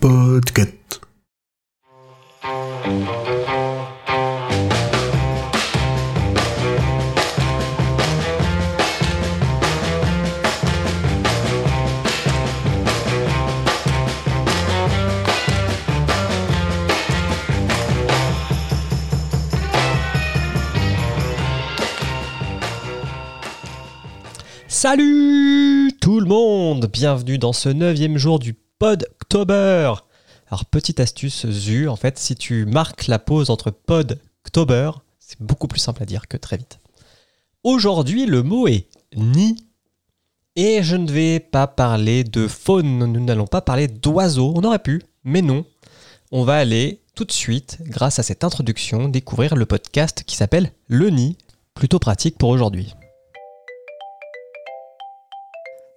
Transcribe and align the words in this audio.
Podcast. 0.00 1.00
Salut 24.68 25.97
tout 26.08 26.20
le 26.20 26.26
monde 26.26 26.86
Bienvenue 26.86 27.36
dans 27.36 27.52
ce 27.52 27.68
neuvième 27.68 28.16
jour 28.16 28.38
du 28.38 28.54
Podctober 28.54 29.92
Alors 30.46 30.64
petite 30.64 31.00
astuce 31.00 31.44
ZU, 31.46 31.86
en 31.86 31.96
fait 31.96 32.18
si 32.18 32.34
tu 32.34 32.64
marques 32.64 33.08
la 33.08 33.18
pause 33.18 33.50
entre 33.50 33.70
Podctober, 33.70 34.92
c'est 35.18 35.38
beaucoup 35.38 35.68
plus 35.68 35.80
simple 35.80 36.02
à 36.02 36.06
dire 36.06 36.26
que 36.26 36.38
très 36.38 36.56
vite. 36.56 36.80
Aujourd'hui 37.62 38.24
le 38.24 38.42
mot 38.42 38.66
est 38.68 38.88
ni 39.16 39.56
et 40.56 40.82
je 40.82 40.96
ne 40.96 41.12
vais 41.12 41.40
pas 41.40 41.66
parler 41.66 42.24
de 42.24 42.48
faune, 42.48 43.00
nous 43.00 43.22
n'allons 43.22 43.46
pas 43.46 43.60
parler 43.60 43.86
d'oiseaux, 43.86 44.54
on 44.56 44.64
aurait 44.64 44.78
pu, 44.78 45.02
mais 45.24 45.42
non. 45.42 45.66
On 46.32 46.42
va 46.42 46.56
aller 46.56 47.02
tout 47.16 47.26
de 47.26 47.32
suite, 47.32 47.80
grâce 47.82 48.18
à 48.18 48.22
cette 48.22 48.44
introduction, 48.44 49.10
découvrir 49.10 49.56
le 49.56 49.66
podcast 49.66 50.22
qui 50.26 50.36
s'appelle 50.36 50.72
Le 50.86 51.10
Nid, 51.10 51.36
plutôt 51.74 51.98
pratique 51.98 52.38
pour 52.38 52.48
aujourd'hui. 52.48 52.94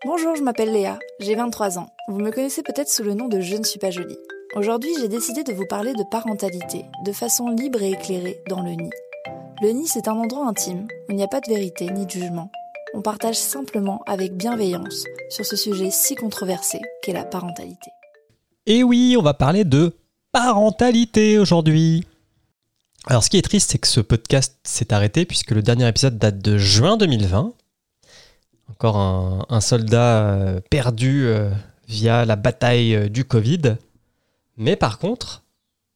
Bonjour, 0.04 0.36
je 0.36 0.42
m'appelle 0.42 0.72
Léa, 0.72 0.98
j'ai 1.20 1.36
23 1.36 1.78
ans. 1.78 1.86
Vous 2.08 2.18
me 2.18 2.32
connaissez 2.32 2.64
peut-être 2.64 2.90
sous 2.90 3.04
le 3.04 3.14
nom 3.14 3.28
de 3.28 3.40
Je 3.40 3.56
ne 3.56 3.64
suis 3.64 3.78
pas 3.78 3.92
jolie. 3.92 4.18
Aujourd'hui, 4.56 4.90
j'ai 5.00 5.08
décidé 5.08 5.44
de 5.44 5.54
vous 5.54 5.68
parler 5.68 5.94
de 5.94 6.04
parentalité, 6.10 6.86
de 7.06 7.12
façon 7.12 7.50
libre 7.50 7.84
et 7.84 7.92
éclairée, 7.92 8.42
dans 8.50 8.64
le 8.64 8.72
nid. 8.72 8.90
Le 9.62 9.70
nid, 9.70 9.86
c'est 9.86 10.08
un 10.08 10.14
endroit 10.14 10.48
intime, 10.48 10.88
où 11.08 11.12
il 11.12 11.18
n'y 11.18 11.24
a 11.24 11.28
pas 11.28 11.40
de 11.40 11.54
vérité 11.54 11.86
ni 11.92 12.08
de 12.08 12.10
jugement. 12.10 12.50
On 12.96 13.04
partage 13.04 13.36
simplement 13.36 14.02
avec 14.08 14.36
bienveillance 14.36 15.04
sur 15.30 15.46
ce 15.46 15.56
sujet 15.56 15.92
si 15.92 16.16
controversé 16.16 16.82
qu'est 17.04 17.14
la 17.14 17.24
parentalité. 17.24 17.92
Et 18.66 18.82
oui, 18.82 19.16
on 19.20 19.22
va 19.22 19.36
parler 19.36 19.66
de 19.66 19.96
parentalité 20.32 21.38
aujourd'hui. 21.38 22.08
Alors 23.06 23.24
ce 23.24 23.30
qui 23.30 23.38
est 23.38 23.44
triste, 23.44 23.70
c'est 23.70 23.78
que 23.78 23.88
ce 23.88 24.02
podcast 24.02 24.58
s'est 24.64 24.94
arrêté 24.94 25.28
puisque 25.28 25.52
le 25.52 25.62
dernier 25.62 25.88
épisode 25.88 26.18
date 26.18 26.40
de 26.40 26.58
juin 26.58 26.98
2020. 26.98 27.54
Encore 28.82 28.98
un, 28.98 29.46
un 29.50 29.62
soldat 29.62 30.24
euh, 30.24 30.60
perdu 30.72 31.28
euh, 31.28 31.52
via 31.88 32.26
la 32.26 32.36
bataille 32.36 32.96
euh, 32.96 33.10
du 33.10 33.26
Covid. 33.26 33.76
Mais 34.58 34.76
par 34.76 34.98
contre, 34.98 35.44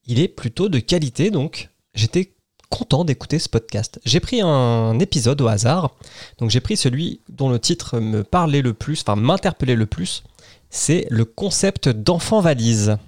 il 0.04 0.20
est 0.20 0.28
plutôt 0.28 0.68
de 0.68 0.78
qualité, 0.78 1.32
donc 1.32 1.70
j'étais 1.94 2.32
content 2.70 3.04
d'écouter 3.04 3.40
ce 3.40 3.48
podcast. 3.48 3.98
J'ai 4.04 4.20
pris 4.20 4.40
un 4.40 5.00
épisode 5.00 5.40
au 5.40 5.48
hasard, 5.48 5.96
donc 6.38 6.50
j'ai 6.50 6.60
pris 6.60 6.76
celui 6.76 7.18
dont 7.28 7.48
le 7.48 7.58
titre 7.58 7.98
me 7.98 8.22
parlait 8.22 8.62
le 8.62 8.72
plus, 8.72 9.00
enfin 9.00 9.16
m'interpellait 9.16 9.74
le 9.74 9.86
plus, 9.86 10.22
c'est 10.70 11.08
le 11.10 11.24
concept 11.24 11.88
d'enfant 11.88 12.40
valise. 12.40 12.98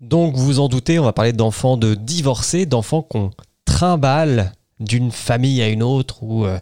Donc 0.00 0.34
vous 0.34 0.46
vous 0.46 0.58
en 0.58 0.66
doutez, 0.66 0.98
on 0.98 1.04
va 1.04 1.12
parler 1.12 1.32
d'enfants 1.32 1.76
de 1.76 1.94
divorcés, 1.94 2.66
d'enfants 2.66 3.02
qu'on 3.02 3.30
trimballe 3.64 4.52
d'une 4.80 5.10
famille 5.10 5.62
à 5.62 5.68
une 5.68 5.82
autre 5.82 6.22
ou 6.22 6.44
euh, 6.44 6.58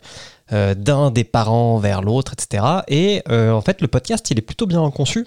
euh, 0.53 0.75
d'un 0.75 1.11
des 1.11 1.25
parents 1.25 1.78
vers 1.78 2.03
l'autre, 2.03 2.33
etc. 2.33 2.64
Et 2.89 3.23
euh, 3.28 3.53
en 3.53 3.61
fait, 3.61 3.81
le 3.81 3.89
podcast, 3.89 4.31
il 4.31 4.39
est 4.39 4.42
plutôt 4.42 4.67
bien 4.67 4.89
conçu. 4.91 5.27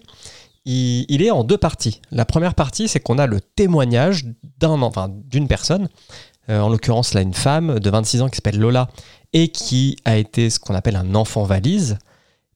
Il, 0.66 1.24
est 1.24 1.32
en 1.32 1.44
deux 1.44 1.58
parties. 1.58 2.00
La 2.12 2.26
première 2.26 2.54
partie, 2.54 2.88
c'est 2.88 3.00
qu'on 3.00 3.18
a 3.18 3.26
le 3.26 3.42
témoignage 3.42 4.26
d'un, 4.60 4.82
enfin, 4.84 5.10
d'une 5.10 5.48
personne, 5.48 5.90
en 6.48 6.70
l'occurrence 6.70 7.14
là 7.16 7.22
une 7.22 7.34
femme 7.34 7.80
de 7.80 7.90
26 7.90 8.22
ans 8.22 8.30
qui 8.30 8.36
s'appelle 8.36 8.60
Lola 8.60 8.90
et 9.34 9.48
qui 9.48 9.98
a 10.06 10.18
été 10.18 10.50
ce 10.50 10.60
qu'on 10.60 10.76
appelle 10.76 10.96
un 10.96 11.16
enfant 11.16 11.44
valise. 11.44 11.98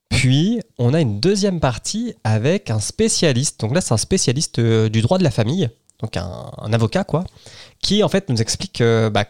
Puis, 0.10 0.60
on 0.78 0.94
a 0.94 1.02
une 1.02 1.20
deuxième 1.20 1.60
partie 1.60 2.14
avec 2.24 2.70
un 2.70 2.80
spécialiste. 2.80 3.60
Donc 3.62 3.74
là, 3.74 3.82
c'est 3.82 3.96
un 3.96 3.98
spécialiste 3.98 4.60
du 4.60 5.02
droit 5.02 5.18
de 5.18 5.24
la 5.24 5.32
famille, 5.32 5.70
donc 6.00 6.16
un, 6.16 6.52
avocat, 6.72 7.06
quoi, 7.06 7.24
qui 7.82 8.04
en 8.04 8.10
fait 8.10 8.30
nous 8.30 8.42
explique 8.44 8.84
bah, 9.12 9.26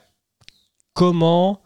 comment 0.94 1.62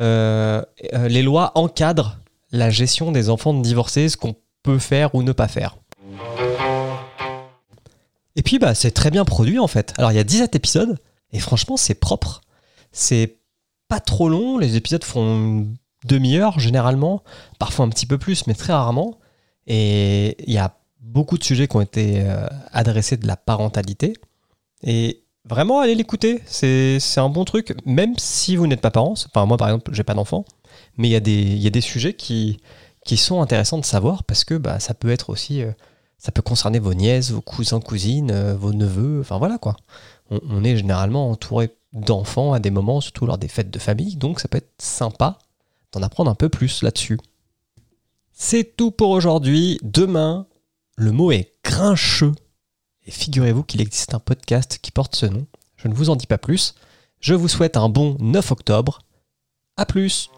euh, 0.00 0.62
euh, 0.92 1.08
les 1.08 1.22
lois 1.22 1.52
encadrent 1.54 2.18
la 2.52 2.70
gestion 2.70 3.12
des 3.12 3.30
enfants 3.30 3.54
de 3.54 3.62
divorcés, 3.62 4.08
ce 4.08 4.16
qu'on 4.16 4.36
peut 4.62 4.78
faire 4.78 5.14
ou 5.14 5.22
ne 5.22 5.32
pas 5.32 5.48
faire. 5.48 5.76
Et 8.36 8.42
puis, 8.42 8.58
bah, 8.58 8.74
c'est 8.74 8.90
très 8.90 9.10
bien 9.10 9.24
produit 9.24 9.58
en 9.58 9.66
fait. 9.66 9.94
Alors, 9.98 10.12
il 10.12 10.16
y 10.16 10.20
a 10.20 10.24
17 10.24 10.54
épisodes, 10.54 10.98
et 11.32 11.38
franchement, 11.38 11.76
c'est 11.76 11.94
propre. 11.94 12.42
C'est 12.92 13.38
pas 13.88 14.00
trop 14.00 14.28
long, 14.28 14.58
les 14.58 14.76
épisodes 14.76 15.04
font 15.04 15.36
une 15.36 15.76
demi-heure 16.04 16.58
généralement, 16.58 17.22
parfois 17.58 17.86
un 17.86 17.88
petit 17.88 18.06
peu 18.06 18.18
plus, 18.18 18.46
mais 18.46 18.54
très 18.54 18.72
rarement. 18.72 19.18
Et 19.66 20.36
il 20.46 20.52
y 20.52 20.58
a 20.58 20.76
beaucoup 21.00 21.38
de 21.38 21.44
sujets 21.44 21.68
qui 21.68 21.76
ont 21.76 21.80
été 21.80 22.20
euh, 22.20 22.46
adressés 22.72 23.16
de 23.16 23.26
la 23.26 23.36
parentalité. 23.36 24.14
Et 24.82 25.24
vraiment, 25.48 25.80
allez 25.80 25.94
l'écouter, 25.94 26.42
c'est 26.46 26.98
un 27.18 27.28
bon 27.28 27.44
truc, 27.44 27.74
même 27.86 28.14
si 28.18 28.56
vous 28.56 28.66
n'êtes 28.66 28.80
pas 28.80 28.90
parent. 28.90 29.12
Enfin, 29.12 29.46
moi 29.46 29.56
par 29.56 29.68
exemple, 29.68 29.92
j'ai 29.94 30.02
pas 30.04 30.14
d'enfant, 30.14 30.44
mais 30.96 31.08
il 31.08 31.12
y, 31.12 31.16
a 31.16 31.20
des- 31.70 31.80
sujets 31.80 32.14
qui, 32.14 32.58
qui 33.04 33.16
sont 33.16 33.40
intéressants 33.40 33.78
de 33.78 33.84
savoir 33.84 34.24
parce 34.24 34.44
que 34.44 34.54
bah, 34.54 34.80
ça 34.80 34.94
peut 34.94 35.10
être 35.10 35.30
aussi. 35.30 35.62
euh, 35.62 35.72
ça 36.18 36.32
peut 36.32 36.42
concerner 36.42 36.78
vos 36.78 36.94
nièces, 36.94 37.30
vos 37.30 37.42
cousins, 37.42 37.78
cousines, 37.80 38.30
euh, 38.30 38.56
vos 38.56 38.72
neveux, 38.72 39.20
enfin 39.20 39.38
voilà 39.38 39.58
quoi. 39.58 39.76
On, 40.30 40.40
on 40.50 40.64
est 40.64 40.76
généralement 40.76 41.30
entouré 41.30 41.70
d'enfants 41.92 42.52
à 42.52 42.58
des 42.58 42.70
moments, 42.70 43.00
surtout 43.00 43.26
lors 43.26 43.38
des 43.38 43.48
fêtes 43.48 43.70
de 43.70 43.78
famille, 43.78 44.16
donc 44.16 44.40
ça 44.40 44.48
peut 44.48 44.58
être 44.58 44.72
sympa 44.78 45.38
d'en 45.92 46.02
apprendre 46.02 46.30
un 46.30 46.34
peu 46.34 46.48
plus 46.48 46.82
là-dessus. 46.82 47.18
C'est 48.32 48.76
tout 48.76 48.90
pour 48.90 49.10
aujourd'hui. 49.10 49.78
Demain, 49.82 50.46
le 50.96 51.12
mot 51.12 51.30
est 51.32 51.52
grincheux. 51.64 52.32
Et 53.06 53.10
figurez-vous 53.10 53.62
qu'il 53.62 53.80
existe 53.80 54.14
un 54.14 54.18
podcast 54.18 54.78
qui 54.82 54.90
porte 54.90 55.14
ce 55.14 55.26
nom. 55.26 55.46
Je 55.76 55.88
ne 55.88 55.94
vous 55.94 56.10
en 56.10 56.16
dis 56.16 56.26
pas 56.26 56.38
plus. 56.38 56.74
Je 57.20 57.34
vous 57.34 57.48
souhaite 57.48 57.76
un 57.76 57.88
bon 57.88 58.16
9 58.18 58.50
octobre. 58.50 58.98
A 59.76 59.86
plus 59.86 60.30